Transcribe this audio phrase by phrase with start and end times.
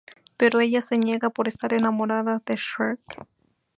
[0.35, 3.27] Pero ella se niega por estar enamorada de Shrek.